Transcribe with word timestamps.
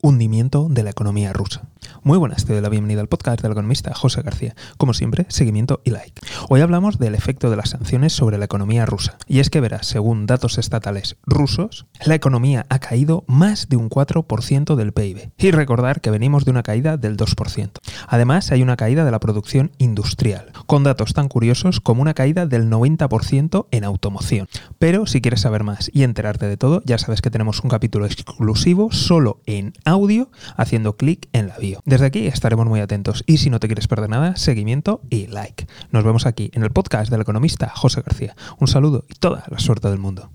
hundimiento 0.00 0.68
de 0.70 0.84
la 0.84 0.90
economía 0.90 1.32
rusa. 1.32 1.62
Muy 2.02 2.18
buenas, 2.18 2.44
te 2.44 2.52
doy 2.52 2.62
la 2.62 2.68
bienvenida 2.68 3.00
al 3.00 3.08
podcast 3.08 3.42
del 3.42 3.52
economista 3.52 3.94
José 3.94 4.22
García. 4.22 4.54
Como 4.76 4.94
siempre, 4.94 5.26
seguimiento 5.28 5.80
y 5.84 5.90
like. 5.90 6.20
Hoy 6.48 6.60
hablamos 6.60 6.98
del 6.98 7.14
efecto 7.14 7.50
de 7.50 7.56
las 7.56 7.70
sanciones 7.70 8.12
sobre 8.12 8.38
la 8.38 8.44
economía 8.44 8.86
rusa. 8.86 9.18
Y 9.26 9.40
es 9.40 9.50
que 9.50 9.60
verás, 9.60 9.86
según 9.86 10.26
datos 10.26 10.58
estatales 10.58 11.16
rusos, 11.26 11.86
la 12.04 12.14
economía 12.14 12.66
ha 12.68 12.78
caído 12.78 13.24
más 13.26 13.68
de 13.68 13.76
un 13.76 13.90
4% 13.90 14.76
del 14.76 14.92
PIB. 14.92 15.30
Y 15.36 15.50
recordar 15.50 16.00
que 16.00 16.10
venimos 16.10 16.44
de 16.44 16.52
una 16.52 16.62
caída 16.62 16.96
del 16.96 17.16
2%. 17.16 17.70
Además, 18.06 18.50
hay 18.52 18.62
una 18.62 18.76
caída 18.76 19.04
de 19.04 19.10
la 19.10 19.20
producción 19.20 19.72
industrial, 19.78 20.52
con 20.66 20.84
datos 20.84 21.14
tan 21.14 21.28
curiosos 21.28 21.80
como 21.80 22.02
una 22.02 22.14
caída 22.14 22.46
del 22.46 22.70
90% 22.70 23.66
en 23.70 23.84
automoción. 23.84 24.48
Pero 24.78 25.06
si 25.06 25.20
quieres 25.20 25.40
saber 25.40 25.64
más 25.64 25.90
y 25.92 26.02
enterarte 26.02 26.46
de 26.46 26.56
todo, 26.56 26.82
ya 26.84 26.98
sabes 26.98 27.22
que 27.22 27.30
tenemos 27.30 27.62
un 27.62 27.70
capítulo 27.70 28.06
exclusivo 28.06 28.92
solo 28.92 29.40
en 29.46 29.72
audio 29.84 30.30
haciendo 30.56 30.96
clic 30.96 31.28
en 31.32 31.48
la 31.48 31.58
bio. 31.58 31.80
Desde 31.84 32.06
aquí 32.06 32.26
estaremos 32.26 32.66
muy 32.66 32.80
atentos 32.80 33.24
y 33.26 33.38
si 33.38 33.50
no 33.50 33.60
te 33.60 33.68
quieres 33.68 33.88
perder 33.88 34.10
nada, 34.10 34.36
seguimiento 34.36 35.00
y 35.10 35.26
like. 35.26 35.66
Nos 35.90 36.04
vemos 36.04 36.26
aquí 36.26 36.50
en 36.54 36.62
el 36.62 36.70
podcast 36.70 37.10
del 37.10 37.20
economista 37.20 37.70
José 37.74 38.02
García. 38.02 38.36
Un 38.58 38.68
saludo 38.68 39.04
y 39.08 39.14
toda 39.14 39.44
la 39.48 39.58
suerte 39.58 39.88
del 39.88 39.98
mundo. 39.98 40.30